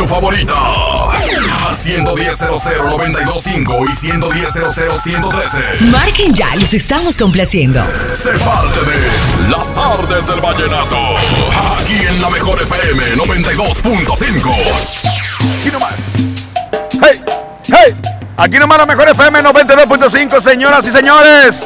[0.00, 0.54] tu favorita.
[1.66, 5.90] Al 110.00.925 y 110.00.113.
[5.90, 7.84] Marquen ya, los estamos complaciendo.
[8.16, 9.10] Sé parte de
[9.50, 10.96] Las tardes del vallenato.
[11.78, 14.54] Aquí en la mejor FM 92.5.
[15.58, 15.92] Aquí nomás.
[17.02, 17.20] ¡Hey!
[17.68, 17.94] ¡Hey!
[18.38, 21.60] Aquí nomás la mejor FM 92.5, señoras y señores.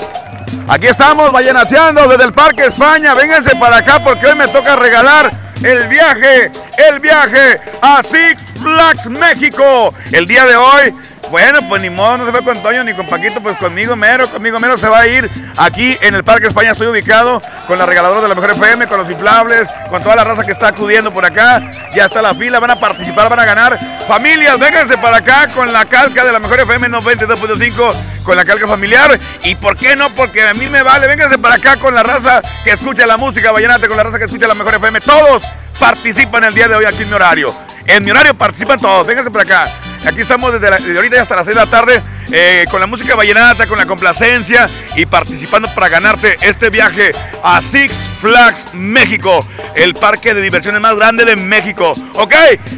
[0.68, 3.14] Aquí estamos vallenateando desde el Parque España.
[3.14, 6.50] Vénganse para acá porque hoy me toca regalar el viaje,
[6.88, 9.94] el viaje a Six Flags México.
[10.12, 10.94] El día de hoy
[11.30, 14.28] bueno, pues ni modo, no se fue con Toño ni con Paquito, pues conmigo mero,
[14.28, 16.72] conmigo mero se va a ir aquí en el Parque España.
[16.72, 20.24] Estoy ubicado con la regaladora de la Mejor FM, con los inflables, con toda la
[20.24, 21.70] raza que está acudiendo por acá.
[21.92, 23.78] Ya está la fila, van a participar, van a ganar.
[24.06, 28.66] Familias, vénganse para acá con la calca de la Mejor FM 92.5, con la calca
[28.66, 29.18] familiar.
[29.44, 30.10] ¿Y por qué no?
[30.10, 31.06] Porque a mí me vale.
[31.06, 34.24] Vénganse para acá con la raza que escucha la música vallenata, con la raza que
[34.24, 35.00] escucha la Mejor FM.
[35.02, 35.44] Todos
[35.78, 37.54] participan el día de hoy aquí en mi horario.
[37.86, 39.06] En mi horario participan todos.
[39.06, 39.72] Vénganse para acá.
[40.06, 43.66] Aquí estamos desde, ahorita hasta las 6 de la tarde eh, con la música vallenata,
[43.66, 49.44] con la complacencia y participando para ganarte este viaje a Six Flags México,
[49.74, 51.92] el parque de diversiones más grande de México.
[52.14, 52.34] ¿Ok?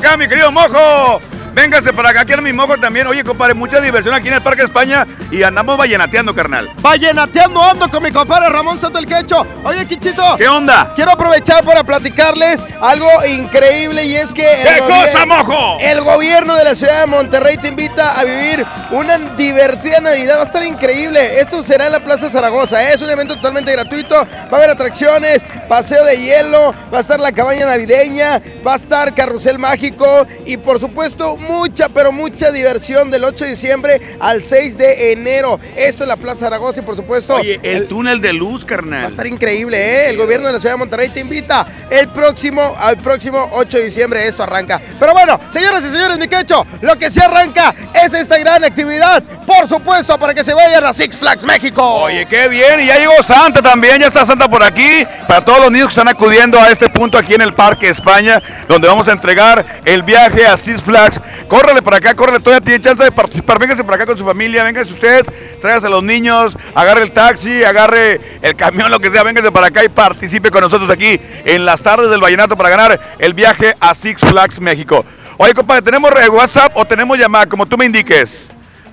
[0.00, 1.29] Acá, mi querido mojo.
[1.52, 3.06] Véngase para acá, aquí en mi mojo también.
[3.06, 6.70] Oye, compadre, mucha diversión aquí en el Parque España y andamos vallenateando, carnal.
[6.80, 9.46] Vallenateando ando con mi compadre Ramón Soto el Quecho.
[9.64, 10.36] Oye, Quichito.
[10.36, 10.92] ¿Qué onda?
[10.94, 14.42] Quiero aprovechar para platicarles algo increíble y es que...
[14.42, 15.78] ¿Qué cosa, mojo?
[15.80, 20.38] El gobierno de la ciudad de Monterrey te invita a vivir una divertida Navidad.
[20.38, 21.40] Va a estar increíble.
[21.40, 22.82] Esto será en la Plaza Zaragoza.
[22.82, 22.94] ¿eh?
[22.94, 24.14] Es un evento totalmente gratuito.
[24.14, 28.76] Va a haber atracciones, paseo de hielo, va a estar la cabaña navideña, va a
[28.76, 34.44] estar carrusel mágico y por supuesto mucha, pero mucha diversión del 8 de diciembre al
[34.44, 35.58] 6 de enero.
[35.76, 37.34] Esto en la Plaza Zaragoza y por supuesto...
[37.34, 39.02] Oye, el, túnel de luz, carnal.
[39.02, 40.10] Va a estar increíble, ¿eh?
[40.10, 43.84] El gobierno de la ciudad de Monterrey te invita el próximo, al próximo 8 de
[43.84, 44.26] diciembre.
[44.26, 44.80] Esto arranca.
[44.98, 49.22] Pero bueno, señoras y señores, mi quecho, lo que se arranca es esta gran actividad.
[49.46, 51.82] Por supuesto, para que se vayan a Six Flags México.
[51.82, 52.80] Oye, qué bien.
[52.80, 54.00] Y ya llegó Santa también.
[54.00, 55.04] Ya está Santa por aquí.
[55.26, 58.42] Para todos los niños que están acudiendo a este punto aquí en el Parque España,
[58.68, 61.20] donde vamos a entregar el viaje a Six Flags.
[61.48, 62.40] Córrele para acá, córrele.
[62.40, 63.58] Todavía tiene chance de participar.
[63.58, 64.64] Véngase para acá con su familia.
[64.64, 65.26] Véngase usted.
[65.60, 66.56] Tráigase a los niños.
[66.74, 67.64] Agarre el taxi.
[67.64, 69.22] Agarre el camión, lo que sea.
[69.22, 73.00] Véngase para acá y participe con nosotros aquí en las tardes del Vallenato para ganar
[73.18, 75.04] el viaje a Six Flags México.
[75.36, 77.46] Oye, compadre, ¿tenemos WhatsApp o tenemos llamada?
[77.46, 78.46] Como tú me indiques.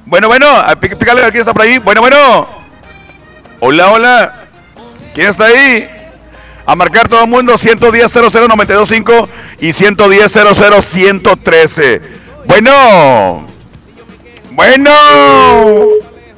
[0.05, 0.47] Bueno, bueno,
[0.79, 1.79] pícale a quién está por ahí.
[1.79, 2.47] Bueno, bueno.
[3.59, 4.33] Hola, hola.
[5.13, 5.89] ¿Quién está ahí?
[6.65, 9.29] A marcar todo el mundo 110 00925
[9.59, 10.31] y 110
[10.81, 12.01] 113
[12.47, 13.45] Bueno.
[14.51, 14.91] Bueno.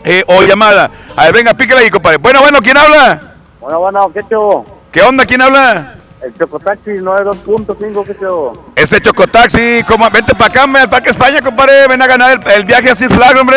[0.04, 0.90] Eh, o llamada.
[1.16, 2.18] A ver, venga, píquela ahí, compadre.
[2.18, 3.34] Bueno, bueno, ¿quién habla?
[3.58, 4.66] Bueno, bueno, ¿qué chulo?
[4.92, 5.24] ¿Qué onda?
[5.24, 5.94] ¿Quién habla?
[6.24, 8.52] El Chocotaxi 92.5, ¿qué chulo?
[8.76, 11.86] Ese Chocotaxi, como, vente para acá, hombre, al Parque España, compadre.
[11.88, 13.56] Ven a ganar el, el viaje a Six Flags, hombre.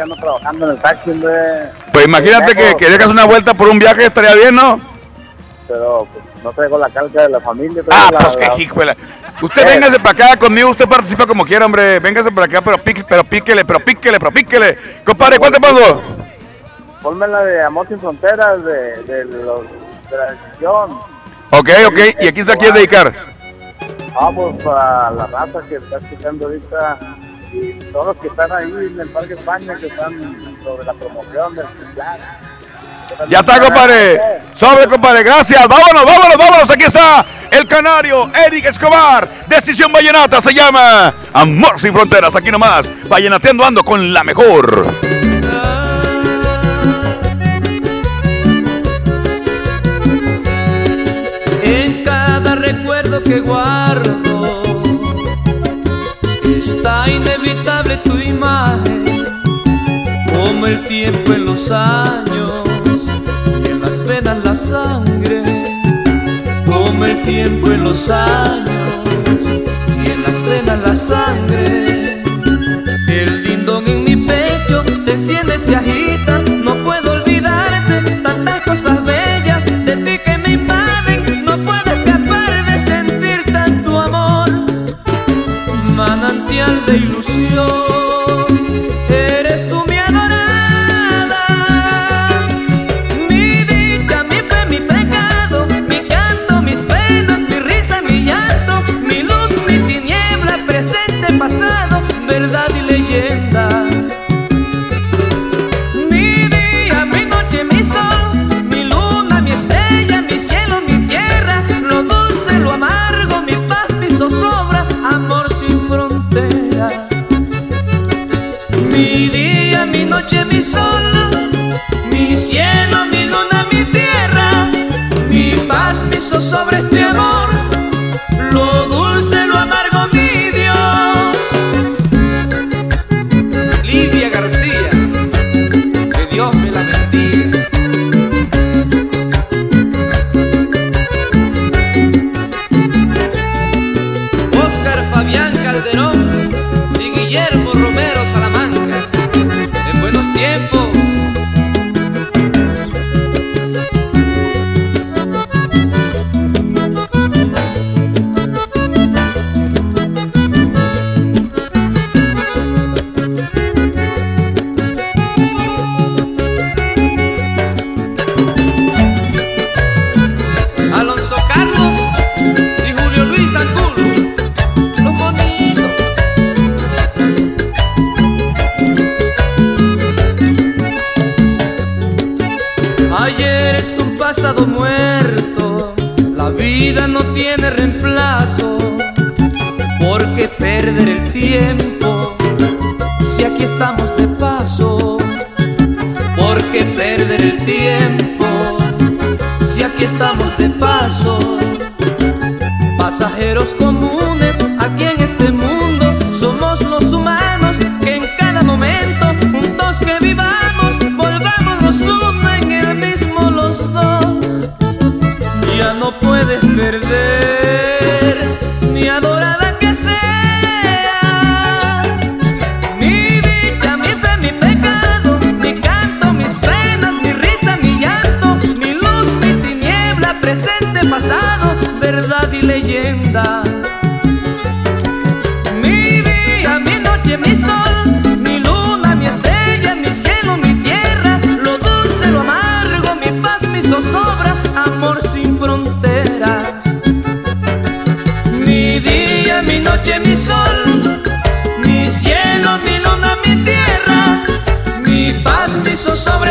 [0.00, 1.32] Ando trabajando en el taxi, hombre.
[1.92, 4.80] Pues imagínate que, que dejas una vuelta por un viaje, estaría bien, ¿no?
[5.66, 7.82] Pero pues, no traigo la calca de la familia.
[7.90, 8.96] Ah, la- pues la- qué hijuela.
[9.42, 11.98] Usted véngase para acá conmigo, usted participa como quiera, hombre.
[11.98, 14.78] Véngase para acá, pero, pique, pero píquele, pero píquele, pero píquele.
[15.04, 16.02] Compadre, ¿cuál te pongo?
[17.02, 19.62] Ponme la de Amor sin Fronteras, de, de, los,
[20.10, 20.98] de la decisión.
[21.50, 21.98] Ok, ok.
[22.20, 23.12] ¿Y aquí se quieres dedicar?
[24.34, 26.98] Pues para la raza que está escuchando ahorita
[27.52, 31.54] y todos los que están ahí en el Parque España, que están sobre la promoción
[31.54, 32.18] del plan.
[33.28, 34.20] Ya está, compadre.
[34.54, 35.22] Sobre, compadre.
[35.22, 35.66] Gracias.
[35.66, 36.70] Vámonos, vámonos, vámonos.
[36.70, 39.28] Aquí está el canario Eric Escobar.
[39.48, 42.34] Decisión Vallenata se llama Amor sin Fronteras.
[42.36, 42.86] Aquí nomás.
[43.08, 44.86] Vallenateando ando con la mejor.
[53.30, 54.60] Que guardo
[56.44, 59.04] está inevitable tu imagen,
[60.32, 62.50] como el tiempo en los años
[63.62, 65.44] y en las venas la sangre,
[66.66, 68.68] como el tiempo en los años
[70.04, 72.24] y en las venas la sangre.
[73.08, 76.42] El lindón en mi pecho se enciende, se agita,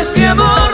[0.00, 0.69] este amor,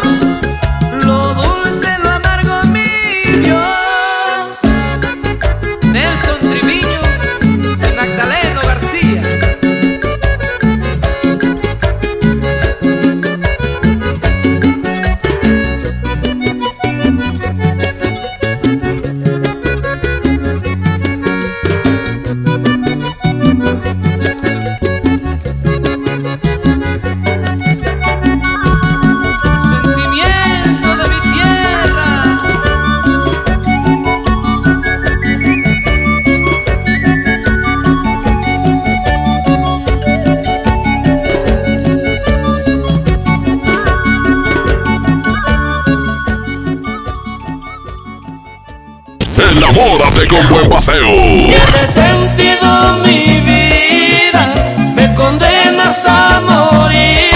[50.36, 51.08] con buen paseo.
[51.08, 54.54] Tiene sentido mi vida,
[54.94, 57.30] me condenas a morir.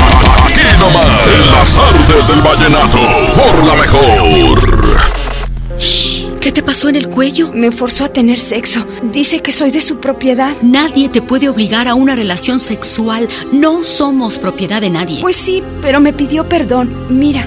[0.44, 2.98] Aquí nomás, en las artes del vallenato,
[3.34, 4.60] por la mejor.
[6.40, 7.52] ¿Qué te pasó en el cuello?
[7.54, 8.86] Me forzó a tener sexo.
[9.02, 10.56] Dice que soy de su propiedad.
[10.62, 13.28] Nadie te puede obligar a una relación sexual.
[13.52, 15.20] No somos propiedad de nadie.
[15.20, 16.94] Pues sí, pero me pidió perdón.
[17.10, 17.46] Mira,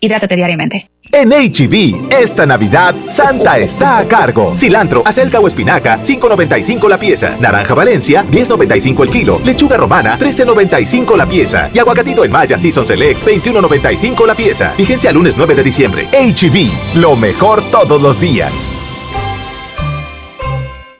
[0.00, 0.90] Hidrátate diariamente.
[1.12, 4.56] En HB, esta Navidad, Santa está a cargo.
[4.56, 7.36] Cilantro, acelga o espinaca, 5.95 la pieza.
[7.38, 9.40] Naranja Valencia, 10.95 el kilo.
[9.44, 11.70] Lechuga romana, 13.95 la pieza.
[11.74, 14.72] Y aguacatito en Maya Season Select, 21.95 la pieza.
[14.78, 16.08] Vigencia lunes 9 de diciembre.
[16.12, 18.72] HB, lo mejor todos los días.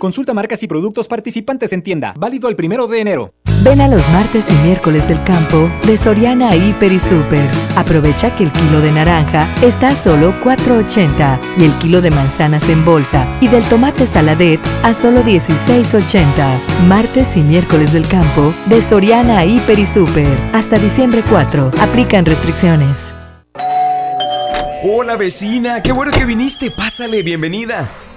[0.00, 2.14] Consulta marcas y productos participantes en tienda.
[2.16, 3.34] Válido el primero de enero.
[3.62, 7.50] Ven a los martes y miércoles del campo de Soriana Hiper y Super.
[7.76, 12.66] Aprovecha que el kilo de naranja está a solo 4.80 y el kilo de manzanas
[12.70, 16.86] en bolsa y del tomate saladet a solo 16.80.
[16.88, 20.40] Martes y miércoles del campo de Soriana Hiper y Super.
[20.54, 21.72] Hasta diciembre 4.
[21.78, 23.12] Aplican restricciones.
[24.82, 26.70] Hola vecina, qué bueno que viniste.
[26.70, 27.99] Pásale, bienvenida.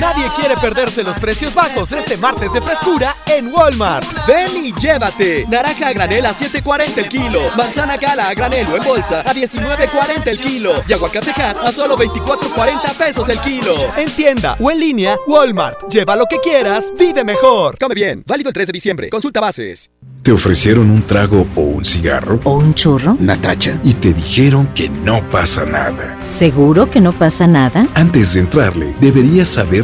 [0.00, 4.04] Nadie quiere perderse los precios bajos este martes de frescura en Walmart.
[4.26, 5.46] Ven y llévate.
[5.48, 7.40] Naranja a granel a 7.40 el kilo.
[7.56, 10.72] Manzana gala a granel o en bolsa a 19.40 el kilo.
[10.88, 13.74] Y aguacatejas a solo 24.40 pesos el kilo.
[13.96, 15.88] En tienda o en línea, Walmart.
[15.88, 17.78] Lleva lo que quieras, vive mejor.
[17.78, 18.24] Come bien.
[18.26, 19.10] Válido el 3 de diciembre.
[19.10, 19.90] Consulta bases.
[20.24, 22.40] ¿Te ofrecieron un trago o un cigarro?
[22.44, 23.14] ¿O un churro?
[23.20, 23.78] Natacha.
[23.84, 26.18] Y te dijeron que no pasa nada.
[26.22, 27.86] ¿Seguro que no pasa nada?
[27.94, 29.83] Antes de entrarle, deberías saber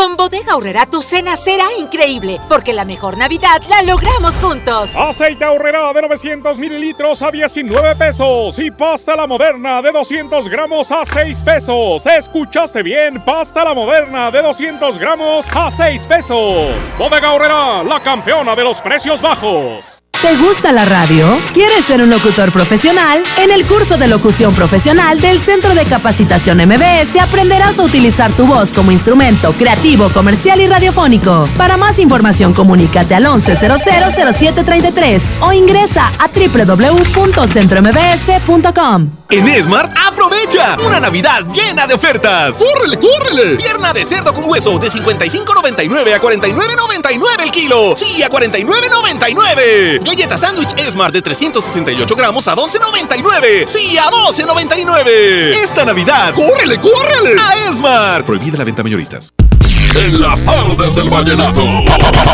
[0.00, 4.96] Con Bodega Aurrera tu cena será increíble, porque la mejor Navidad la logramos juntos.
[4.96, 10.90] Aceite Aurrera de 900 mililitros a 19 pesos y pasta la moderna de 200 gramos
[10.90, 12.06] a 6 pesos.
[12.06, 13.22] ¿Escuchaste bien?
[13.22, 16.70] Pasta la moderna de 200 gramos a 6 pesos.
[16.96, 19.99] Bodega Aurrera, la campeona de los precios bajos.
[20.22, 21.40] ¿Te gusta la radio?
[21.54, 23.22] ¿Quieres ser un locutor profesional?
[23.38, 28.46] En el curso de locución profesional del Centro de Capacitación MBS aprenderás a utilizar tu
[28.46, 31.48] voz como instrumento creativo, comercial y radiofónico.
[31.56, 39.20] Para más información, comunícate al 11000733 o ingresa a www.centrombs.com.
[39.30, 42.56] En Esmart, aprovecha una Navidad llena de ofertas.
[42.56, 43.54] ¡Córrele, córrele!
[43.56, 47.94] Pierna de cerdo con hueso de 55.99 a 49.99 el kilo.
[47.96, 50.00] Sí, a 49.99.
[50.10, 53.64] Galleta sándwich Esmart de 368 gramos a 12.99.
[53.68, 55.06] Sí, a 12.99.
[55.62, 57.40] Esta Navidad, ¡córrele, córrele!
[57.40, 58.26] A Esmart.
[58.26, 59.32] Prohibida la venta mayoristas.
[59.94, 61.62] En las tardes del vallenato.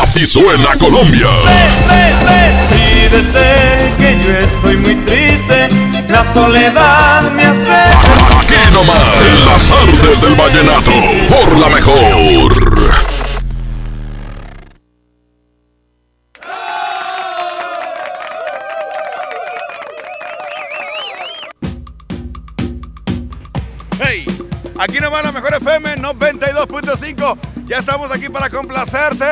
[0.01, 1.29] Así suena Colombia.
[2.71, 5.69] Pídete que yo estoy muy triste.
[6.09, 7.73] La soledad me hace.
[7.73, 8.97] Aquí nomás.
[9.21, 10.93] En las tardes del vallenato.
[11.29, 12.66] Por la mejor.
[24.89, 27.39] Aquí nomás la mejor FM 92.5.
[27.67, 29.25] Ya estamos aquí para complacerte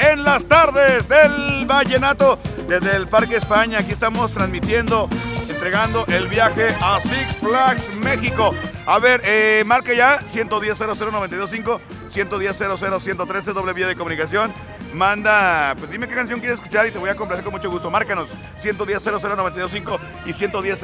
[0.00, 3.80] en las tardes del Vallenato desde el Parque España.
[3.80, 5.08] Aquí estamos transmitiendo,
[5.48, 8.54] entregando el viaje a Six Flags México.
[8.86, 11.80] A ver, eh, marque ya 110 00925
[12.14, 14.52] 110 113 doble vía de comunicación.
[14.94, 17.90] Manda, pues dime qué canción quieres escuchar y te voy a complacer con mucho gusto.
[17.90, 20.78] Márcanos 110 00925 y 110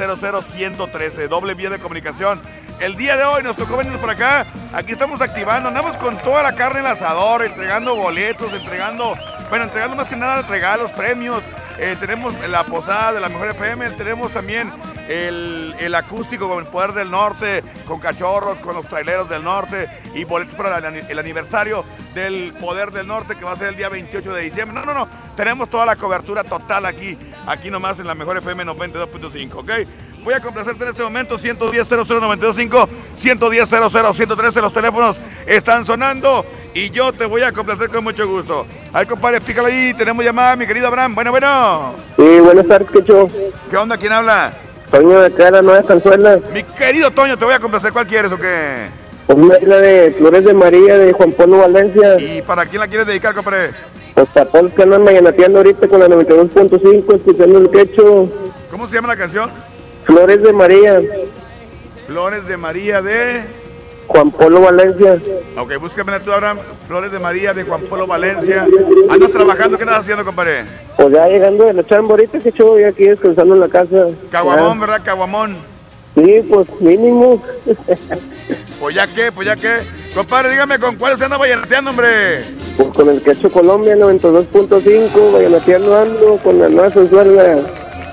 [0.49, 2.43] 113 doble vía de comunicación.
[2.81, 4.45] El día de hoy nos tocó venirnos por acá.
[4.73, 9.15] Aquí estamos activando, andamos con toda la carne en asador, entregando boletos, entregando,
[9.51, 11.45] bueno, entregando más que nada regalos, premios.
[11.79, 14.73] Eh, tenemos la posada de la mejor FM, tenemos también
[15.11, 19.89] el, el acústico con el Poder del Norte, con cachorros, con los traileros del norte
[20.15, 23.69] y boletos para el, ani- el aniversario del Poder del Norte que va a ser
[23.69, 24.75] el día 28 de diciembre.
[24.79, 28.65] No, no, no, tenemos toda la cobertura total aquí, aquí nomás en la mejor FM
[28.67, 29.71] 92.5, ¿ok?
[30.23, 36.45] Voy a complacerte en este momento, 110 00925, 110 113, los teléfonos están sonando
[36.75, 38.67] y yo te voy a complacer con mucho gusto.
[38.93, 41.15] Ay, compadre, pícale ahí, tenemos llamada, mi querido Abraham.
[41.15, 41.95] Bueno, bueno.
[42.17, 43.29] Sí, buenas tardes, Quecho.
[43.71, 43.97] ¿Qué onda?
[43.97, 44.53] ¿Quién habla?
[44.91, 46.41] Toño de de la Nueva Canzuela.
[46.53, 47.93] Mi querido Toño, te voy a complacer.
[47.93, 48.89] ¿Cuál quieres o qué?
[49.29, 52.19] Una isla de Flores de María de Juan Pablo Valencia.
[52.19, 53.71] ¿Y para quién la quieres dedicar, compadre?
[54.15, 58.29] Pues para todos los que andan mañanateando ahorita con la 92.5, escuchando el Quecho.
[58.71, 59.51] ¿Cómo se llama la canción?
[60.05, 61.01] Flores de María,
[62.07, 63.43] Flores de María de...
[64.11, 65.19] Juan Pablo Valencia.
[65.57, 66.59] Ok, búscame tú, Abraham.
[66.89, 68.67] Flores de María de Juan Pablo Valencia.
[69.09, 69.77] ¿Andas trabajando?
[69.77, 70.65] ¿Qué andas haciendo, compadre?
[70.97, 74.09] Pues ya llegando de la chamba ahorita, Quecho, ya aquí descansando en la casa.
[74.33, 75.01] Caguamón, ¿verdad?
[75.05, 75.57] Caguamón.
[76.17, 77.41] Sí, pues mínimo.
[78.81, 79.77] Pues ya qué, pues ya qué.
[80.13, 82.43] Compadre, dígame con cuál se anda vallenateando, hombre.
[82.77, 87.59] pues con el Quecho Colombia 92.5, mañanateando ando con la Nueva Canzuela.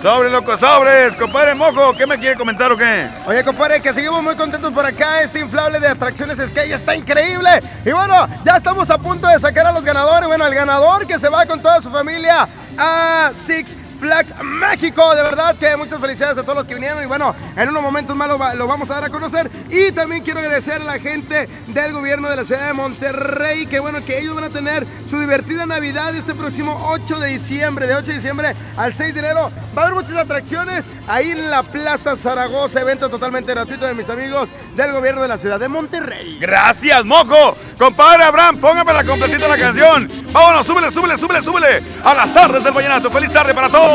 [0.02, 1.16] Sobre, loco, sobres.
[1.16, 3.10] Compadre Mojo, ¿qué me quiere comentar o qué?
[3.26, 5.24] Oye, compadre, que seguimos muy contentos por acá.
[5.24, 7.50] Este inflable de atracciones Sky está increíble.
[7.84, 10.28] Y bueno, ya estamos a punto de sacar a los ganadores.
[10.28, 15.16] Bueno, el ganador que se va con toda su familia a Six Flags México.
[15.16, 17.04] De verdad que muchas felicidades a todos los que vinieron.
[17.04, 19.50] Y bueno, en unos momentos más lo, va- lo vamos a dar a conocer.
[19.70, 23.66] Y también quiero agradecer a la gente del gobierno de la ciudad de Monterrey.
[23.68, 27.88] Que bueno, que ellos van a tener su divertida Navidad este próximo 8 de diciembre.
[27.88, 29.52] De 8 de diciembre al 6 de enero.
[29.78, 32.82] Va a haber muchas atracciones ahí en la Plaza Zaragoza.
[32.82, 36.38] Evento totalmente gratuito de mis amigos del gobierno de la ciudad de Monterrey.
[36.40, 37.56] Gracias, Mojo.
[37.78, 40.12] Compadre Abraham, póngame la completita la canción.
[40.32, 41.84] Vámonos, súbele, súbele, súbele, súbele.
[42.04, 43.10] A las tardes del vallenato.
[43.12, 43.87] Feliz tarde para todos.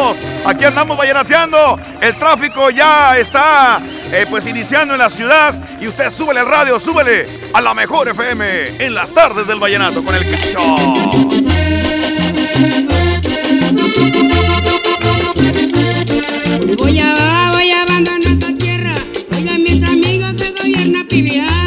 [0.47, 1.79] Aquí andamos vallenateando.
[2.01, 3.81] El tráfico ya está
[4.13, 5.55] eh, pues iniciando en la ciudad.
[5.81, 10.05] Y usted súbele al radio, súbele a la mejor FM en las tardes del vallenato
[10.05, 10.61] con el cacho.
[16.79, 18.95] Voy a, voy a abandonar esta tierra.
[19.35, 21.62] Oigan mis amigos que gobierna PBI.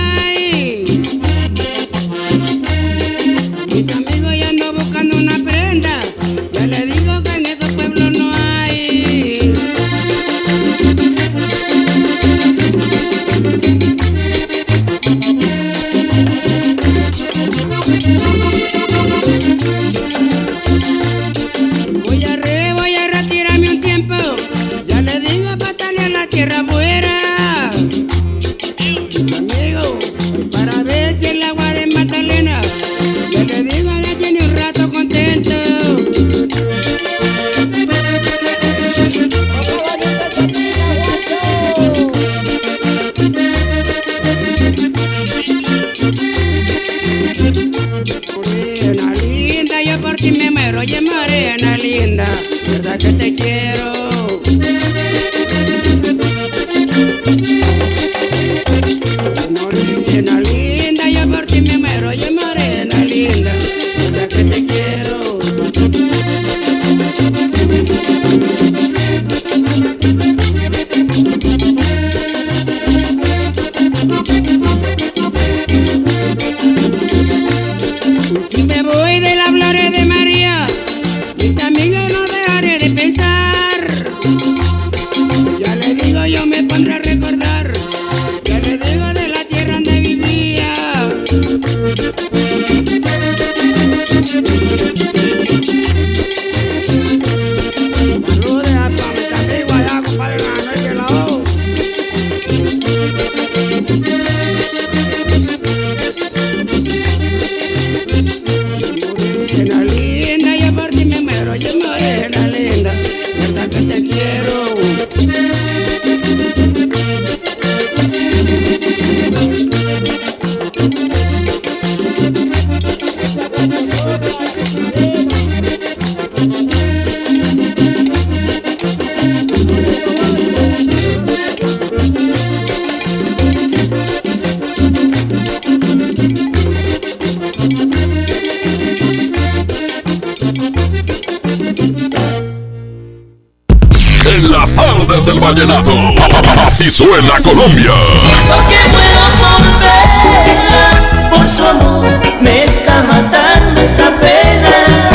[146.76, 147.94] Así suena Colombia.
[148.20, 155.08] Siento que puedo volver, por solos me está matando esta pena.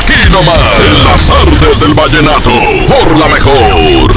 [0.00, 2.50] Aquí nomás, en las artes del vallenato,
[2.88, 4.10] por la mejor.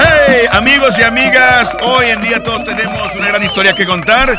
[0.00, 4.38] Hey, amigos y amigas, hoy en día todos tenemos una gran historia que contar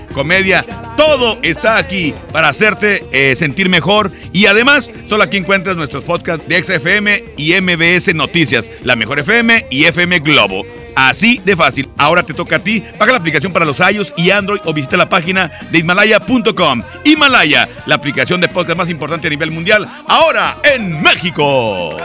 [0.11, 0.65] comedia.
[0.97, 4.11] Todo está aquí para hacerte eh, sentir mejor.
[4.33, 9.67] Y además, solo aquí encuentras nuestros podcasts de XFM y MBS Noticias, la mejor FM
[9.69, 10.65] y FM Globo.
[10.95, 11.89] Así de fácil.
[11.97, 12.83] Ahora te toca a ti.
[12.97, 16.81] Paga la aplicación para los iOS y Android o visita la página de Himalaya.com.
[17.03, 21.97] Himalaya, la aplicación de podcast más importante a nivel mundial, ahora en México.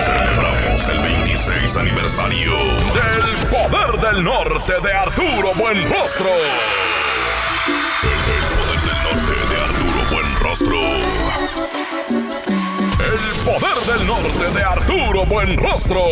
[0.00, 3.43] Celebramos el 26 aniversario del
[4.04, 6.28] del Norte de Arturo Buenrostro.
[8.02, 8.12] El
[8.52, 10.80] Poder del Norte de Arturo Buenrostro.
[13.00, 16.10] El Poder del Norte de Arturo Buenrostro.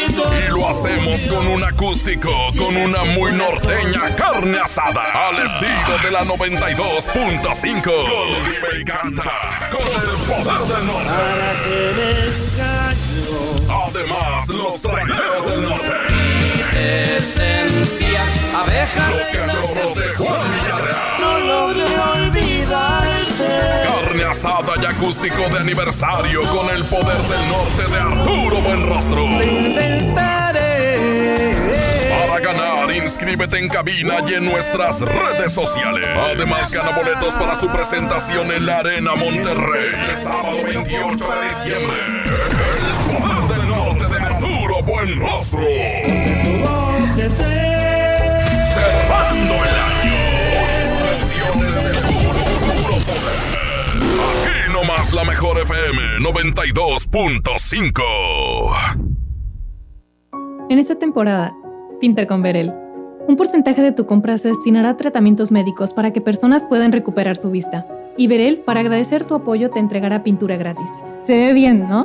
[0.00, 0.08] Y
[0.50, 6.24] lo hacemos con un acústico, con una muy norteña carne asada, al estilo de la
[6.24, 7.82] 92.5.
[7.82, 11.12] Con y canta, con el poder del norte.
[13.72, 15.92] Además, los traileros del norte.
[16.72, 19.10] Te sentías abeja.
[19.10, 21.20] Los cachorros de Juan Villarreal.
[21.20, 23.22] No logré olvidarte.
[23.86, 29.24] Carne asada y acústico de aniversario con el poder del norte de Arturo Buenrostro.
[32.10, 36.08] Para ganar, inscríbete en cabina y en nuestras redes sociales.
[36.16, 39.90] Además, gana boletos para su presentación en la Arena Monterrey.
[39.90, 42.81] Este sábado 28 de diciembre.
[44.82, 45.60] Arturo Buenrostro.
[48.74, 50.18] Cerrando el año.
[51.04, 51.80] Versiones de
[52.12, 52.42] puro
[53.06, 53.38] poder.
[54.40, 58.02] Aquí nomás la mejor FM 92.5.
[60.68, 61.52] En esta temporada,
[62.00, 62.72] pinta con Verel.
[63.28, 67.36] Un porcentaje de tu compra se destinará a tratamientos médicos para que personas puedan recuperar
[67.36, 67.86] su vista.
[68.16, 70.90] Y Verel, para agradecer tu apoyo, te entregará pintura gratis.
[71.22, 72.04] Se ve bien, ¿no?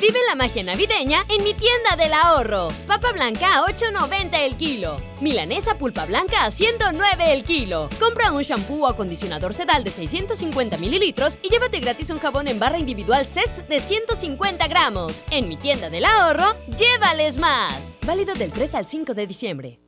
[0.00, 2.68] Vive la magia navideña en mi tienda del ahorro.
[2.86, 4.96] Papa blanca a 8.90 el kilo.
[5.20, 7.88] Milanesa pulpa blanca a 109 el kilo.
[7.98, 12.60] Compra un shampoo o acondicionador sedal de 650 mililitros y llévate gratis un jabón en
[12.60, 15.20] barra individual Cest de 150 gramos.
[15.32, 17.98] En mi tienda del ahorro, llévales más.
[18.06, 19.87] Válido del 3 al 5 de diciembre.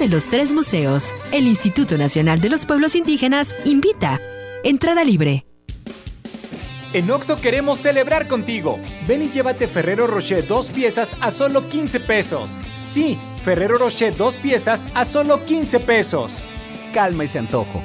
[0.07, 1.13] los tres museos.
[1.31, 4.19] El Instituto Nacional de los Pueblos Indígenas invita.
[4.63, 5.45] Entrada libre.
[6.93, 8.77] En Oxo queremos celebrar contigo.
[9.07, 12.57] Ven y llévate Ferrero Rocher dos piezas a solo 15 pesos.
[12.81, 16.37] Sí, Ferrero Rocher dos piezas a solo 15 pesos.
[16.93, 17.81] Calma ese antojo.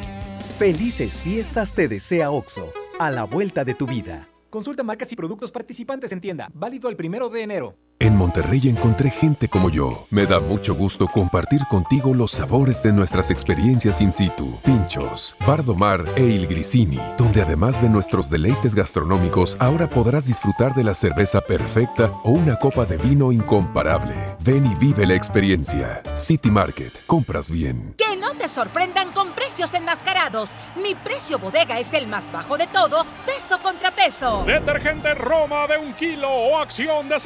[0.59, 2.73] Felices fiestas te desea Oxo.
[2.99, 4.27] a la vuelta de tu vida.
[4.51, 6.49] Consulta marcas y productos participantes en tienda.
[6.55, 7.77] Válido el primero de enero.
[7.99, 10.07] En Monterrey encontré gente como yo.
[10.11, 14.61] Me da mucho gusto compartir contigo los sabores de nuestras experiencias in situ.
[14.63, 20.75] Pinchos, Bardo Mar e Il Grisini, donde además de nuestros deleites gastronómicos, ahora podrás disfrutar
[20.75, 24.15] de la cerveza perfecta o una copa de vino incomparable.
[24.41, 26.03] Ven y vive la experiencia.
[26.13, 27.95] City Market, compras bien.
[27.97, 30.51] Que no te sorprendan con precios enmascarados.
[30.83, 34.45] Mi precio bodega es el más bajo de todos, peso contra peso.
[34.47, 37.19] Detergente Roma de un kilo o acción de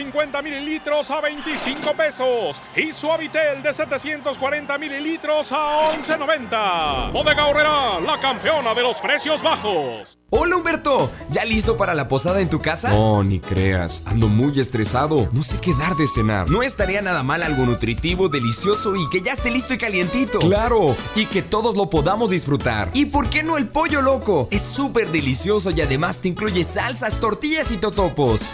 [0.00, 2.62] 750 mililitros a 25 pesos.
[2.74, 7.12] Y Suavitel de 740 mililitros a 11.90.
[7.12, 10.16] Bodega Horrera, la campeona de los precios bajos.
[10.32, 12.90] Hola Humberto, ¿ya listo para la posada en tu casa?
[12.90, 15.28] No, ni creas, ando muy estresado.
[15.32, 16.48] No sé qué dar de cenar.
[16.48, 20.38] No estaría nada mal algo nutritivo, delicioso y que ya esté listo y calientito.
[20.38, 22.90] Claro, y que todos lo podamos disfrutar.
[22.94, 24.46] ¿Y por qué no el pollo loco?
[24.52, 28.48] Es súper delicioso y además te incluye salsas, tortillas y totopos.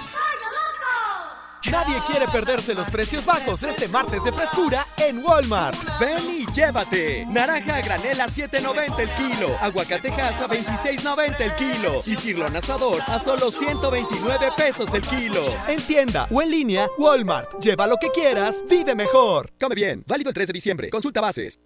[1.70, 5.76] Nadie quiere perderse los precios bajos este martes de frescura en Walmart.
[5.98, 7.26] Ven y llévate.
[7.26, 9.48] Naranja a granel a 7.90 el kilo.
[9.60, 11.92] Aguacatejas a 26.90 el kilo.
[12.06, 15.42] Y cirlón asador a solo 129 pesos el kilo.
[15.66, 17.60] En tienda o en línea, Walmart.
[17.60, 19.50] Lleva lo que quieras, vive mejor.
[19.60, 20.04] Come bien.
[20.06, 20.90] Válido el 3 de diciembre.
[20.90, 21.58] Consulta bases.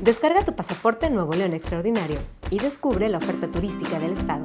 [0.00, 2.18] Descarga tu pasaporte Nuevo León Extraordinario
[2.50, 4.44] y descubre la oferta turística del estado.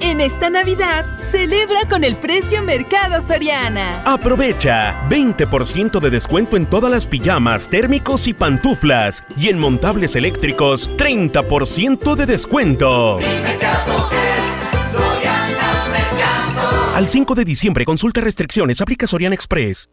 [0.00, 4.02] En esta Navidad, celebra con el precio Mercado Soriana.
[4.04, 9.24] Aprovecha 20% de descuento en todas las pijamas, térmicos y pantuflas.
[9.36, 13.18] Y en montables eléctricos, 30% de descuento.
[16.94, 19.88] Al 5 de diciembre, consulta restricciones, aplica Soriana Express.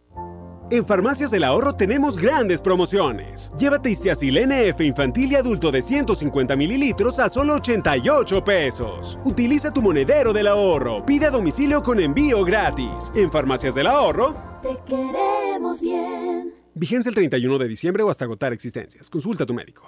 [0.72, 3.52] En Farmacias del Ahorro tenemos grandes promociones.
[3.58, 9.20] Llévate Istiazil NF infantil y adulto de 150 mililitros a solo 88 pesos.
[9.26, 11.06] Utiliza tu monedero del ahorro.
[11.06, 13.12] Pide a domicilio con envío gratis.
[13.16, 14.34] En Farmacias del Ahorro.
[14.62, 16.54] Te queremos bien.
[16.74, 19.10] Vigencia el 31 de diciembre o hasta agotar existencias.
[19.10, 19.86] Consulta a tu médico.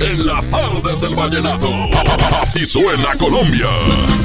[0.00, 1.68] En las tardes del vallenato.
[2.42, 3.68] Así suena Colombia.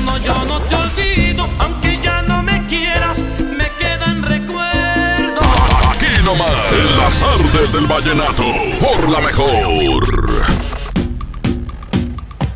[0.03, 3.19] No, yo no te olvido, aunque ya no me quieras,
[3.55, 4.60] me quedan recuerdos.
[6.31, 8.43] Nomás, en las tardes del vallenato,
[8.79, 10.45] por la mejor.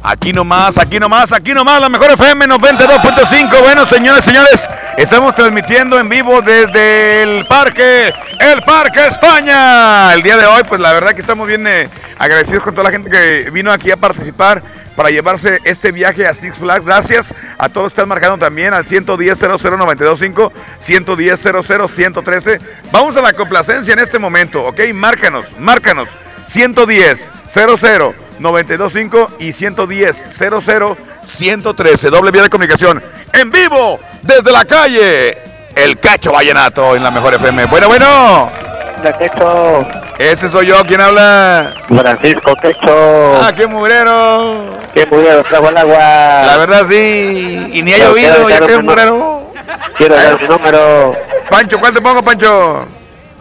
[0.02, 3.60] Aquí nomás, aquí nomás, aquí nomás, la mejor FM 92.5.
[3.60, 10.14] Bueno, señores, señores, estamos transmitiendo en vivo desde el parque, el Parque España.
[10.14, 12.92] El día de hoy, pues la verdad que estamos bien eh, agradecidos con toda la
[12.92, 14.64] gente que vino aquí a participar
[14.95, 16.86] para llevarse este viaje a Six Flags.
[16.86, 21.39] Gracias a todos que están marcando también al 110 00925, 110
[21.89, 22.60] 113.
[22.91, 24.79] Vamos a la complacencia en este momento, ¿ok?
[24.93, 26.10] Márcanos, márcanos.
[26.45, 32.10] 110 00 925 y 110 00 113.
[32.10, 33.01] Doble vía de comunicación
[33.34, 35.38] en vivo desde la calle.
[35.75, 37.65] El Cacho Vallenato en la mejor FM.
[37.65, 38.51] Bueno, bueno.
[39.19, 40.05] Quecho.
[40.17, 41.73] Ese soy yo, ¿quién habla?
[41.88, 43.41] Francisco Quecho.
[43.41, 44.65] Ah, qué mugrero.
[44.93, 45.97] Qué mugrero, trago el agua.
[45.97, 47.69] La verdad sí.
[47.73, 49.52] Y ni ha llovido, ya que mugrero.
[49.98, 51.13] Quiero dar su número.
[51.50, 52.87] Pancho, ¿cuál te pongo, Pancho?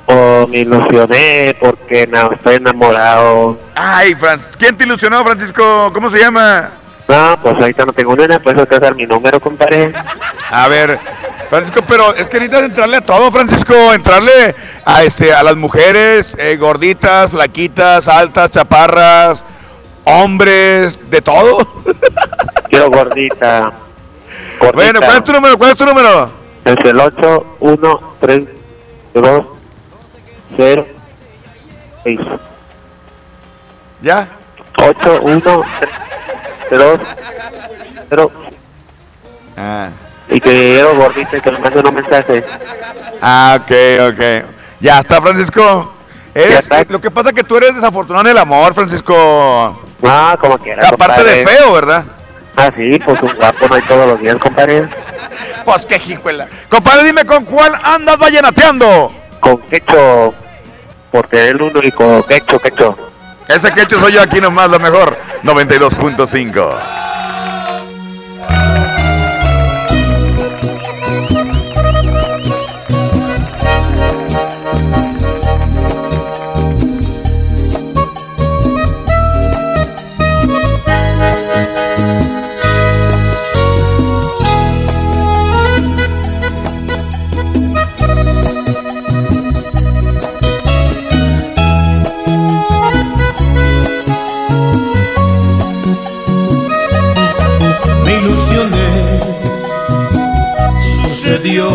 [0.07, 3.59] Oh, me ilusioné porque no, estoy enamorado.
[3.75, 5.91] Ay, Franz, ¿quién te ilusionó, Francisco?
[5.95, 6.71] ¿Cómo se llama?
[7.09, 9.93] No, pues ahorita no tengo nena, pues hay que dar mi número, compadre.
[10.51, 10.99] A ver,
[11.55, 16.35] Francisco, pero es que necesitas entrarle a todo, Francisco, entrarle a este a las mujeres,
[16.37, 19.45] eh, gorditas, flaquitas, altas, chaparras,
[20.03, 21.59] hombres, de todo.
[22.69, 23.73] Quiero gordita.
[24.75, 25.57] Bueno, ¿cuál es tu número?
[25.57, 26.31] ¿Cuál es tu número?
[26.65, 28.43] Es el 8, 1, 3,
[29.15, 29.47] 2,
[30.57, 30.87] 0,
[32.03, 32.21] 6.
[34.03, 34.27] ¿Ya?
[34.77, 35.41] 8, 1,
[36.71, 37.01] 2,
[38.11, 38.31] 0.
[39.57, 39.91] Ah.
[40.31, 42.45] Y que quiero gordita y que le mande unos mensajes.
[43.21, 43.73] Ah, ok,
[44.13, 44.45] ok.
[44.81, 45.93] Ya está, Francisco.
[46.35, 49.83] Eres- Lo que pasa es que tú eres desafortunado en el amor, Francisco.
[50.03, 51.47] Ah, como quiera, Aparte de compadre.
[51.47, 52.05] feo, ¿verdad?
[52.57, 54.89] Ah, sí, pues un guapo no hay todos los días, compadre.
[55.65, 56.49] Pues qué jijuela.
[56.69, 59.13] Compadre, dime con cuál andas vallenateando.
[59.41, 60.35] Con quecho,
[61.11, 62.97] por tener el único quecho, quecho.
[63.49, 65.17] Ese quecho soy yo aquí nomás, lo mejor.
[65.43, 66.79] 92.5.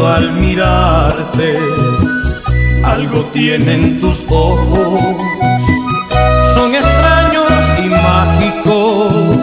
[0.09, 1.53] al mirarte,
[2.83, 5.01] algo tienen tus ojos,
[6.53, 7.51] son extraños
[7.83, 9.37] y mágicos,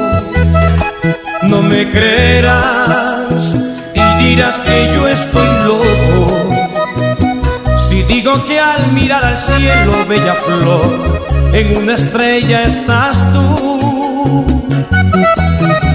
[1.44, 3.54] no me creerás
[3.94, 6.50] y dirás que yo estoy loco,
[7.88, 11.20] si digo que al mirar al cielo, bella flor,
[11.52, 14.44] en una estrella estás tú.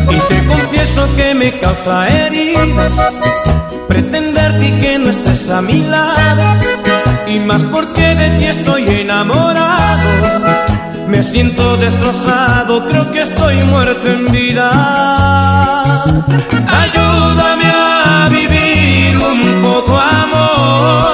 [0.09, 3.19] Y te confieso que me causa heridas
[4.59, 6.43] Y que no estés a mi lado.
[7.27, 10.09] Y más porque de ti estoy enamorado.
[11.07, 14.69] Me siento destrozado, creo que estoy muerto en vida.
[16.83, 21.11] Ayúdame a vivir un poco amor.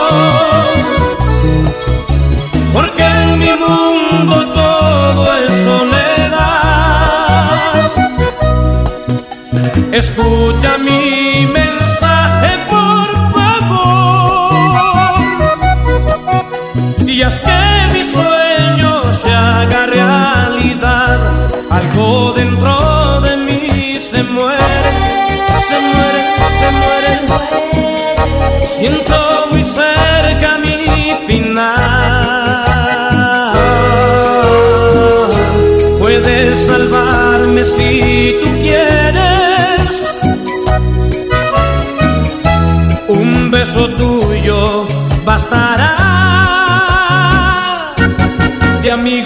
[2.73, 6.37] Porque en mi mundo todo es soledad.
[9.91, 10.96] Escucha mi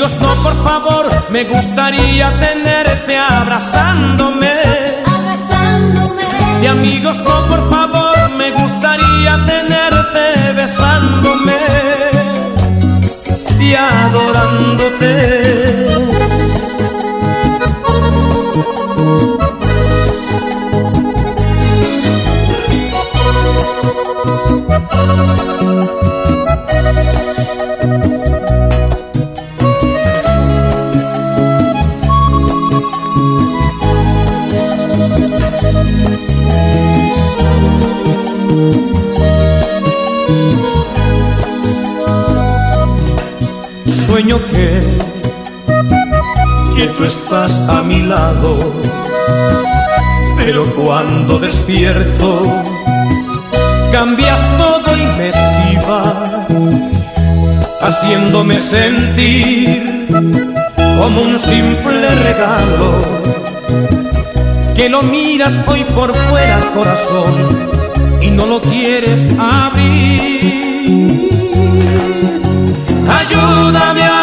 [0.02, 4.50] amigos no, por favor, me gustaría tenerte abrazándome.
[6.60, 11.54] De amigos no, por favor, me gustaría tenerte besándome
[13.60, 15.12] y adorándote.
[51.72, 52.42] Despierto
[53.92, 56.48] cambias todo y me esquivas,
[57.82, 60.08] haciéndome sentir
[60.78, 63.00] como un simple regalo,
[64.76, 67.48] que lo miras hoy por fuera corazón
[68.22, 70.42] y no lo quieres abrir.
[73.08, 74.21] Ayúdame a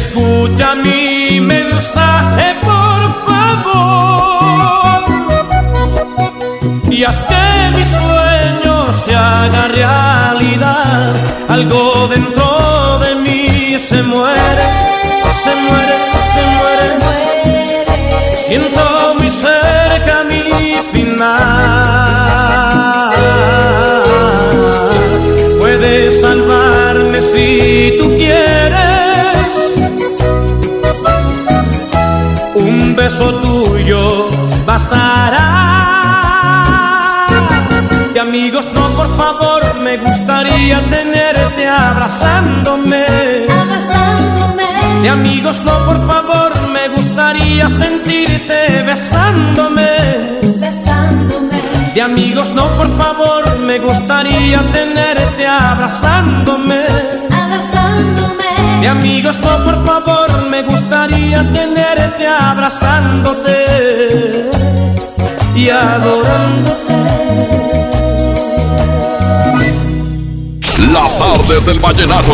[0.00, 5.04] Escucha mi mensaje, por favor,
[6.90, 7.46] y haz que
[7.76, 11.14] mi sueño se haga realidad.
[11.48, 14.88] Algo dentro de mí se muere
[15.48, 15.96] se muere,
[16.34, 16.86] se muere.
[18.46, 19.17] Siento muy cerca
[34.78, 35.44] bastará.
[38.14, 43.06] Y amigos, no, por favor, me gustaría tenerte abrazándome.
[45.02, 50.38] De amigos, no, por favor, me gustaría sentirte besándome.
[51.94, 56.84] De amigos, no, por favor, me gustaría tenerte abrazándome.
[58.80, 64.57] Mi amigos, no, por favor, me gustaría tenerte abrazándote
[65.58, 66.94] y adorándote.
[70.92, 72.32] Las tardes del vallenato.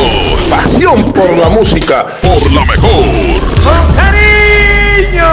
[0.51, 2.07] Pasión por la música.
[2.21, 3.05] Por la mejor.
[3.65, 5.33] ¡Con cariño!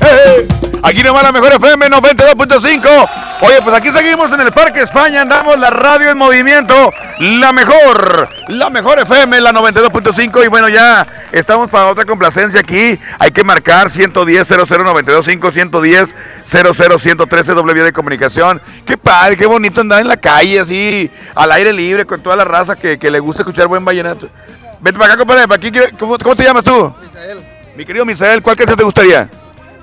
[0.00, 0.48] Eh,
[0.82, 3.29] Aquí nomás la mejor FM 92.5.
[3.42, 6.74] Oye, pues aquí seguimos en el Parque España, andamos la radio en movimiento,
[7.20, 12.98] la mejor, la mejor FM, la 92.5 y bueno, ya estamos para otra complacencia aquí.
[13.18, 16.14] Hay que marcar 110 00925 110
[16.44, 18.60] 00113 W de comunicación.
[18.84, 22.44] Qué padre, qué bonito andar en la calle así, al aire libre con toda la
[22.44, 24.28] raza que, que le gusta escuchar buen vallenato.
[24.80, 26.92] Vete para acá, compadre, para aquí, ¿cómo, cómo te llamas tú?
[27.02, 27.38] Misael.
[27.74, 29.30] Mi querido Misael, ¿cuál canción te gustaría?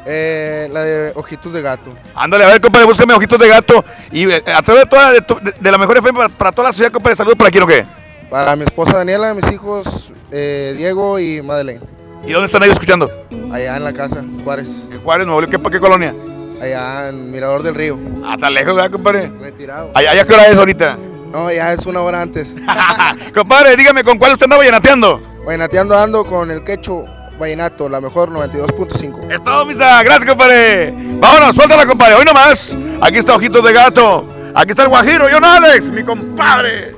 [0.09, 1.93] Eh, la de Ojitos de Gato.
[2.15, 3.83] Ándale, a ver, compadre, búscame ojitos de gato.
[4.11, 6.73] Y eh, a través de, toda, de, de- la mejor FM para, para toda la
[6.73, 7.85] ciudad, compadre, saludos por aquí, ¿o qué?
[8.29, 11.81] Para mi esposa Daniela, mis hijos eh, Diego y Madeleine.
[12.25, 13.11] ¿Y dónde están ellos escuchando?
[13.51, 14.87] Allá en la casa, Juárez.
[14.91, 16.13] En Juárez, Nuevo León, ¿qué, qué colonia?
[16.61, 17.99] Allá en Mirador del Río.
[18.25, 19.29] Ah, tan lejos, ¿verdad, compadre?
[19.41, 19.91] Retirado.
[19.93, 20.97] ¿Allá, allá qué hora es ahorita?
[21.31, 22.55] No, ya es una hora antes.
[23.35, 25.21] compadre, dígame, ¿con cuál usted anda vallenateando?
[25.45, 27.03] Vallenateando ando con el quecho
[27.37, 29.31] vallenato, la mejor 92.5.
[29.31, 30.03] Es todo, misa.
[30.03, 30.93] Gracias, compadre.
[31.19, 32.15] Vámonos, suéltala, compadre.
[32.15, 32.77] Hoy nomás.
[33.01, 34.27] Aquí está Ojitos de Gato.
[34.55, 36.95] Aquí está el Guajiro, John Alex, mi compadre.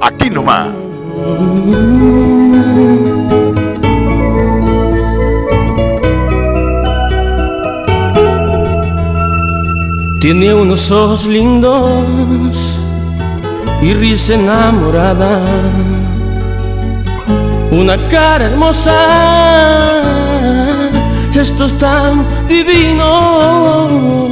[0.00, 0.68] Aquí nomás.
[10.20, 12.78] Tiene unos ojos lindos
[13.82, 15.42] y risa enamorada.
[17.72, 18.92] Una cara hermosa,
[21.34, 24.28] esto es tan divino.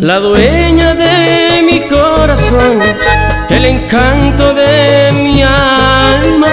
[0.00, 2.80] La dueña de mi corazón,
[3.50, 6.48] el encanto de mi alma,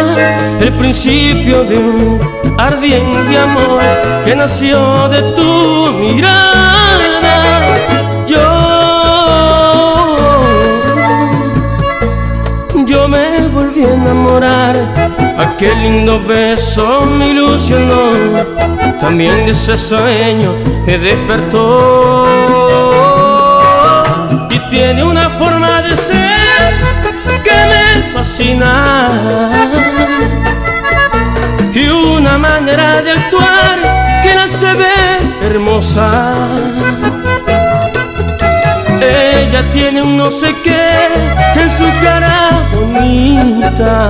[0.59, 2.19] el principio de un
[2.57, 3.79] ardiente amor
[4.25, 7.61] que nació de tu mirada.
[8.27, 8.41] Yo,
[12.85, 14.75] yo me volví a enamorar,
[15.55, 18.11] aquel lindo beso me ilusionó,
[18.99, 20.53] también de ese sueño
[20.85, 22.25] me despertó.
[24.49, 26.73] Y tiene una forma de ser
[27.45, 29.09] que me fascina
[31.73, 33.77] y una manera de actuar
[34.23, 34.97] que la se ve
[35.41, 36.33] hermosa.
[39.01, 40.89] Ella tiene un no sé qué
[41.55, 44.07] en su cara bonita.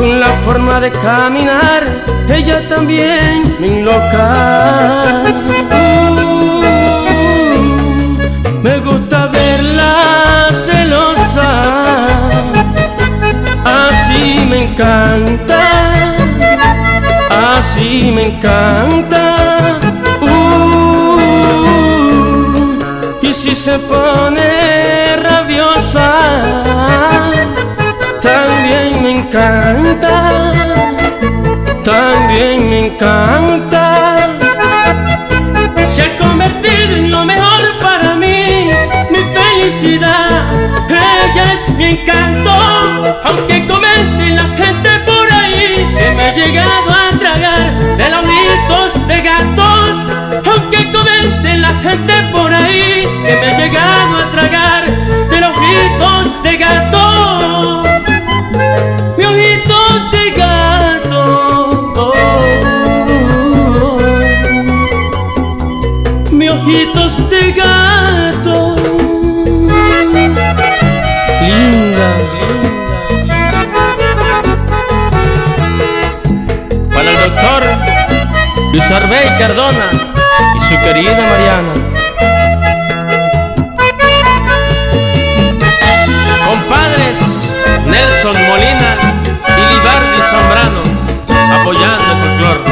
[0.00, 1.84] Con la forma de caminar,
[2.26, 5.24] ella también me enloca.
[6.16, 6.60] Uh,
[8.62, 11.50] me gusta verla celosa,
[13.62, 15.60] así me encanta,
[17.58, 19.24] así me encanta.
[20.22, 21.18] Uh,
[23.20, 26.08] y si se pone rabiosa,
[28.22, 30.52] también me encanta,
[31.84, 34.36] también me encanta.
[35.88, 38.70] Se ha convertido en lo mejor para mí,
[39.10, 40.46] mi felicidad.
[40.88, 42.50] Ella es mi encanto,
[43.24, 46.99] aunque comente la gente por ahí que me he llegado a
[78.80, 79.90] Luis Arbey Cardona
[80.56, 81.72] y su querida Mariana.
[86.46, 87.52] Compadres
[87.84, 88.96] Nelson Molina
[89.48, 90.82] y Libardi Zambrano
[91.60, 92.69] apoyando el folclor.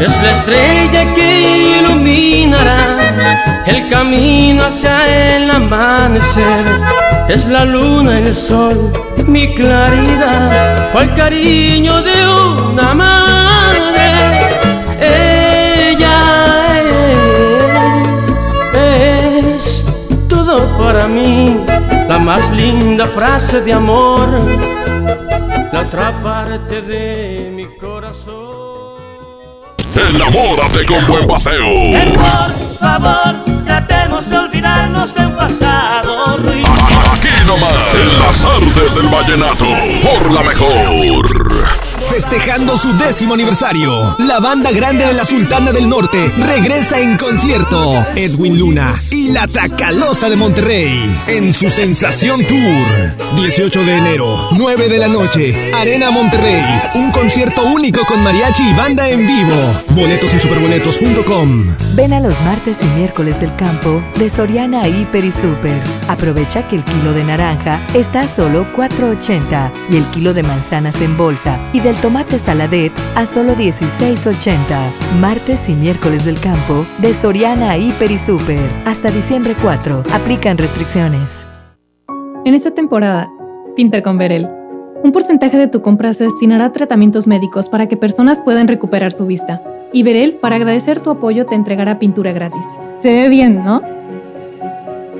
[0.00, 2.98] Es la estrella que iluminará
[3.66, 6.64] el camino hacia el amanecer.
[7.28, 8.90] Es la luna, el sol,
[9.26, 12.28] mi claridad, o el cariño de
[12.72, 14.08] una madre.
[15.00, 16.18] Ella
[18.16, 18.32] es,
[18.74, 19.84] es
[20.28, 21.60] todo para mí,
[22.08, 24.28] la más linda frase de amor,
[25.72, 28.69] la otra parte de mi corazón.
[29.94, 31.66] Enamórate con buen paseo.
[31.92, 33.34] Por favor,
[33.64, 36.70] tratemos de olvidarnos del pasado ruido.
[37.12, 39.66] Aquí nomás, en las artes del vallenato,
[40.02, 41.89] por la mejor.
[42.20, 48.04] Festejando su décimo aniversario, la banda grande de la Sultana del Norte regresa en concierto.
[48.14, 53.16] Edwin Luna y la Tracalosa de Monterrey en su Sensación Tour.
[53.36, 56.62] 18 de enero, 9 de la noche, Arena Monterrey.
[56.96, 59.56] Un concierto único con mariachi y banda en vivo.
[59.92, 61.74] Boletos en superboletos.com.
[61.94, 65.82] Ven a los martes y miércoles del campo de Soriana Hiper y Super.
[66.06, 71.00] Aprovecha que el kilo de naranja está a solo 4.80 y el kilo de manzanas
[71.00, 74.58] en bolsa y del tomate saladet a solo 16.80.
[75.20, 78.70] Martes y miércoles del campo de Soriana Hiper y Super.
[78.84, 80.02] Hasta diciembre 4.
[80.12, 81.44] Aplican restricciones.
[82.44, 83.28] En esta temporada,
[83.76, 84.48] pinta con Verel.
[85.02, 89.12] Un porcentaje de tu compra se destinará a tratamientos médicos para que personas puedan recuperar
[89.12, 89.62] su vista.
[89.92, 92.66] Y Verel, para agradecer tu apoyo, te entregará pintura gratis.
[92.96, 93.82] Se ve bien, ¿no?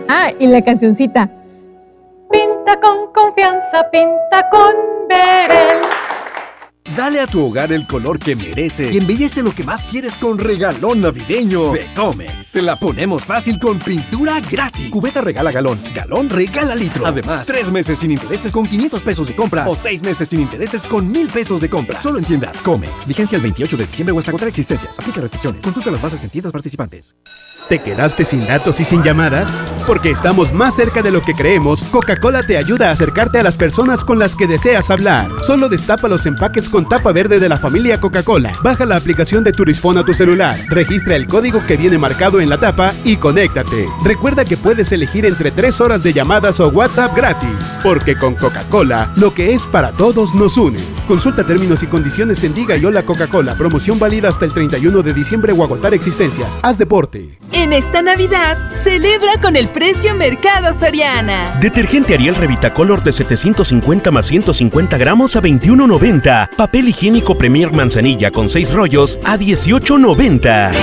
[0.08, 1.30] Ah, y la cancioncita.
[2.30, 4.74] Pinta con confianza, pinta con
[5.08, 5.99] Verel.
[6.96, 10.38] Dale a tu hogar el color que merece y embellece lo que más quieres con
[10.38, 12.52] regalón navideño de Comex.
[12.52, 14.90] Te la ponemos fácil con pintura gratis.
[14.90, 17.06] Cubeta regala galón, galón regala litro.
[17.06, 20.86] Además, tres meses sin intereses con 500 pesos de compra o seis meses sin intereses
[20.86, 22.00] con 1000 pesos de compra.
[22.00, 23.06] Solo en tiendas Comex.
[23.06, 24.98] Vigencia el 28 de diciembre o hasta existencias.
[24.98, 25.62] Aplica restricciones.
[25.62, 27.14] Consulta las bases en tiendas participantes.
[27.68, 29.56] ¿Te quedaste sin datos y sin llamadas?
[29.86, 33.56] Porque estamos más cerca de lo que creemos, Coca-Cola te ayuda a acercarte a las
[33.56, 35.30] personas con las que deseas hablar.
[35.42, 38.52] Solo destapa los empaques con tapa verde de la familia Coca-Cola.
[38.62, 42.48] Baja la aplicación de Turisfón a tu celular, registra el código que viene marcado en
[42.48, 43.86] la tapa y conéctate.
[44.04, 47.80] Recuerda que puedes elegir entre 3 horas de llamadas o WhatsApp gratis.
[47.82, 50.80] Porque con Coca-Cola, lo que es para todos nos une.
[51.06, 53.54] Consulta términos y condiciones en Diga y Hola Coca-Cola.
[53.56, 56.58] Promoción válida hasta el 31 de diciembre o agotar existencias.
[56.62, 57.38] Haz deporte.
[57.52, 61.58] En esta Navidad, celebra con el precio Mercado Soriana.
[61.60, 66.50] Detergente Ariel Revita Color de 750 más 150 gramos a 21.90.
[66.60, 70.74] Papel higiénico Premier Manzanilla con 6 rollos a 18.90.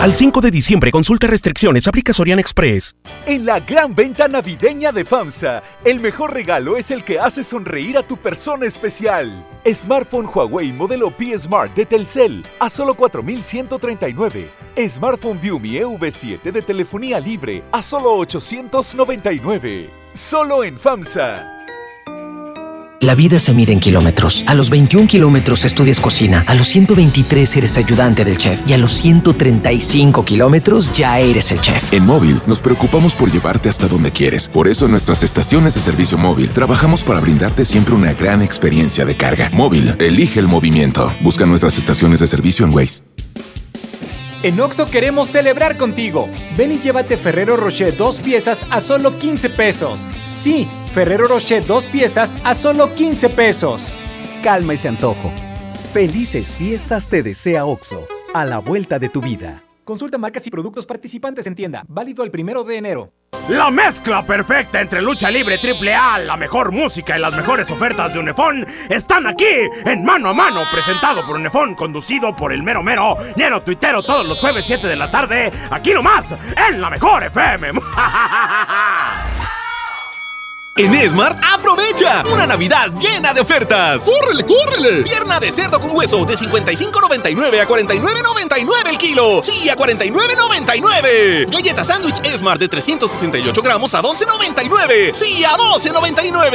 [0.00, 2.94] Al 5 de diciembre, consulta restricciones, aplica Sorian Express.
[3.26, 7.98] En la gran venta navideña de FAMSA, el mejor regalo es el que hace sonreír
[7.98, 9.44] a tu persona especial.
[9.66, 14.50] Smartphone Huawei modelo P Smart de Telcel a solo 4.139.
[14.88, 19.90] Smartphone Viumi EV7 de telefonía libre a solo 899.
[20.14, 21.53] Solo en FAMSA.
[23.04, 24.44] La vida se mide en kilómetros.
[24.46, 28.78] A los 21 kilómetros estudias cocina, a los 123 eres ayudante del chef y a
[28.78, 31.92] los 135 kilómetros ya eres el chef.
[31.92, 34.48] En móvil nos preocupamos por llevarte hasta donde quieres.
[34.48, 39.04] Por eso en nuestras estaciones de servicio móvil trabajamos para brindarte siempre una gran experiencia
[39.04, 39.50] de carga.
[39.52, 41.12] Móvil, elige el movimiento.
[41.20, 43.02] Busca nuestras estaciones de servicio en Waze.
[44.44, 46.28] En Oxo queremos celebrar contigo.
[46.54, 50.06] Ven y llévate Ferrero Rocher dos piezas a solo 15 pesos.
[50.30, 53.86] Sí, Ferrero Rocher dos piezas a solo 15 pesos.
[54.42, 55.32] Calma ese antojo.
[55.94, 59.63] Felices fiestas te desea OXO, a la vuelta de tu vida.
[59.84, 61.84] Consulta marcas y productos participantes en tienda.
[61.86, 63.12] Válido el primero de enero.
[63.50, 68.14] La mezcla perfecta entre lucha libre triple A, la mejor música y las mejores ofertas
[68.14, 69.44] de Unefón están aquí
[69.84, 74.26] en Mano a Mano, presentado por Unefón, conducido por el mero mero, lleno tuitero todos
[74.26, 77.72] los jueves 7 de la tarde, aquí nomás, en la mejor FM.
[80.76, 84.02] En Esmart, aprovecha una Navidad llena de ofertas.
[84.02, 85.04] ¡Córrele, córrele!
[85.04, 89.40] Pierna de cerdo con hueso de 55.99 a 49.99 el kilo.
[89.40, 91.48] Sí, a 49.99.
[91.48, 95.14] Galleta sándwich Esmart de 368 gramos a 12.99.
[95.14, 96.52] Sí, a 12.99.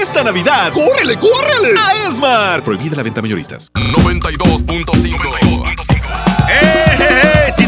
[0.00, 1.74] Esta Navidad, ¡córrele, córrele!
[1.76, 2.64] A Esmart.
[2.64, 3.72] Prohibida la venta mayoristas.
[3.74, 5.74] 92.5.
[6.48, 7.65] ¡Eh, eh, eh!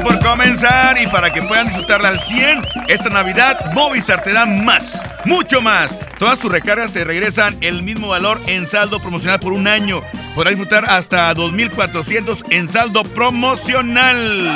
[0.00, 5.02] Por comenzar y para que puedan disfrutarla al 100, esta Navidad Movistar te da más,
[5.24, 5.90] mucho más.
[6.18, 10.02] Todas tus recargas te regresan el mismo valor en saldo promocional por un año.
[10.34, 14.48] Podrás disfrutar hasta 2.400 en saldo promocional.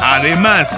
[0.00, 0.68] Además,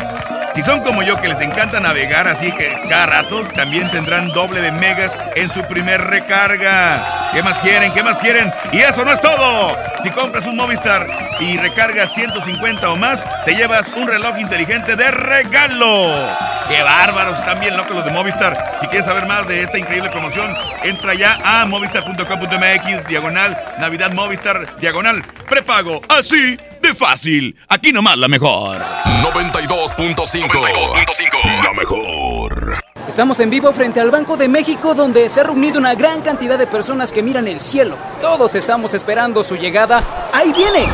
[0.57, 4.63] si son como yo que les encanta navegar así que cada rato, también tendrán doble
[4.63, 7.31] de megas en su primer recarga.
[7.35, 7.93] ¿Qué más quieren?
[7.93, 8.51] ¿Qué más quieren?
[8.73, 9.77] Y eso no es todo.
[10.03, 11.07] Si compras un Movistar
[11.41, 16.27] y recargas 150 o más, te llevas un reloj inteligente de regalo.
[16.71, 17.39] ¡Qué bárbaros!
[17.39, 18.79] Están bien locos los de Movistar.
[18.81, 24.75] Si quieres saber más de esta increíble promoción, entra ya a movistar.com.mx, diagonal, Navidad Movistar,
[24.77, 26.01] diagonal, prepago.
[26.09, 26.57] Así
[26.87, 27.57] de fácil.
[27.69, 28.79] Aquí nomás la mejor.
[28.79, 31.65] 92.5.
[31.65, 32.77] La mejor.
[33.09, 36.59] Estamos en vivo frente al Banco de México donde se ha reunido una gran cantidad
[36.59, 37.97] de personas que miran el cielo.
[38.21, 40.03] Todos estamos esperando su llegada.
[40.33, 40.87] ¡Ahí viene!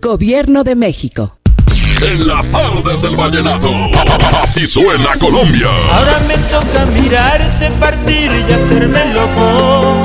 [0.00, 1.38] Gobierno de México.
[2.06, 3.70] En las tardes del vallenato.
[4.42, 5.68] Así suena Colombia.
[5.90, 10.02] Ahora me toca mirarte partir y hacerme loco.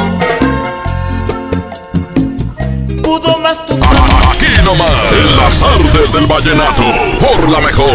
[3.04, 4.90] Pudo más tu Aquí nomás.
[5.12, 6.84] En las tardes del vallenato.
[7.20, 7.90] Por la mejor.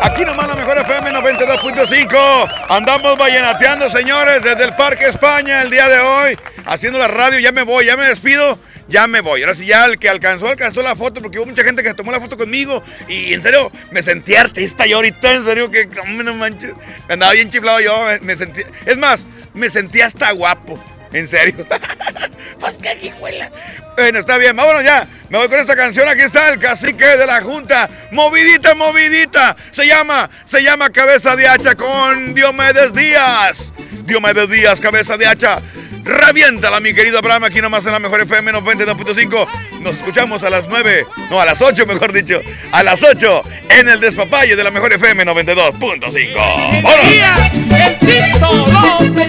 [0.00, 2.50] Aquí nomás la mejor FM 92.5.
[2.70, 6.38] Andamos vallenateando, señores, desde el Parque España el día de hoy.
[6.64, 8.58] Haciendo la radio, ya me voy, ya me despido.
[8.92, 9.42] Ya me voy.
[9.42, 12.12] Ahora sí, ya el que alcanzó, alcanzó la foto, porque hubo mucha gente que tomó
[12.12, 12.84] la foto conmigo.
[13.08, 16.74] Y en serio, me sentí artista yo ahorita, en serio, que no manches.
[17.08, 18.60] Andaba bien chiflado yo, me, me sentí.
[18.84, 19.24] Es más,
[19.54, 20.78] me sentí hasta guapo.
[21.14, 21.66] En serio.
[22.60, 23.50] pues qué hijuela.
[23.96, 25.08] Bueno, está bien, vámonos ya.
[25.30, 26.06] Me voy con esta canción.
[26.06, 27.88] Aquí está el cacique de la Junta.
[28.10, 29.56] Movidita, movidita.
[29.70, 33.72] Se llama, se llama Cabeza de Hacha con Diomedes Díaz.
[34.04, 35.58] Diomedes Díaz, Cabeza de Hacha.
[36.04, 39.46] Reviéntala, mi querido Abraham, aquí nomás en la mejor FM 92.5.
[39.80, 42.40] Nos escuchamos a las 9, no, a las 8, mejor dicho.
[42.72, 43.42] A las 8
[43.80, 46.82] en el despapalle de la mejor FM 92.5.
[46.82, 47.12] ¡Vámonos!
[47.54, 48.66] el Tito
[48.98, 49.28] López.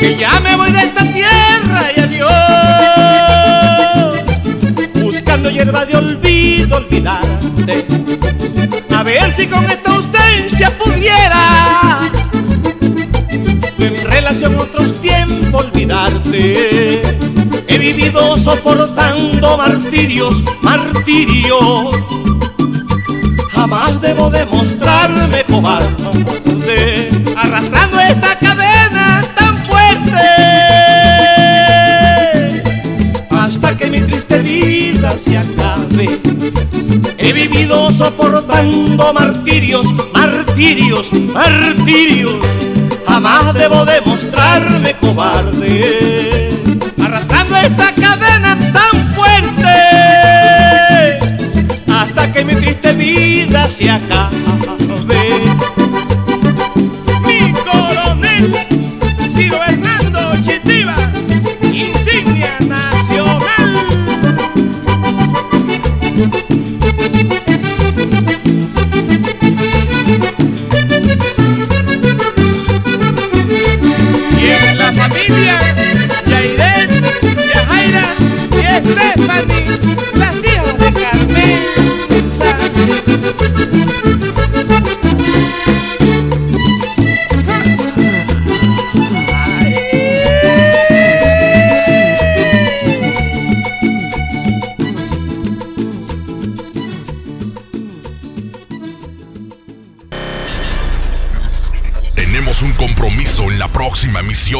[0.00, 3.09] Que ya me voy de esta tierra y adiós.
[5.62, 7.86] Hierba de olvido, olvidarte.
[8.96, 12.10] A ver si con esta ausencia pudiera.
[13.78, 17.02] En relación a otros tiempos olvidarte.
[17.68, 21.94] He vivido soportando martirios, martirios.
[23.52, 27.89] Jamás debo demostrarme cobarde, arrastrando
[37.30, 42.34] He vivido soportando martirios, martirios, martirios.
[43.06, 46.60] Jamás debo demostrarme cobarde,
[47.00, 49.70] arrastrando esta cadena tan fuerte
[51.88, 54.39] hasta que mi triste vida se acabe.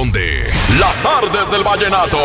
[0.09, 0.49] De
[0.79, 2.17] Las Tardes del Vallenato.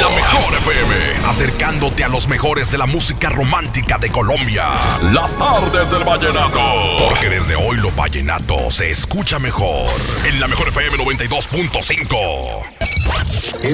[0.00, 0.94] La mejor FM,
[1.28, 4.70] acercándote a los mejores de la música romántica de Colombia.
[5.12, 6.60] Las Tardes del Vallenato.
[7.00, 9.90] Porque desde hoy lo vallenato se escucha mejor.
[10.24, 12.86] En la mejor FM 92.5.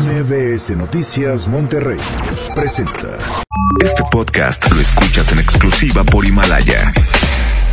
[0.01, 1.99] MBS Noticias Monterrey
[2.55, 3.19] presenta.
[3.85, 6.91] Este podcast lo escuchas en exclusiva por Himalaya.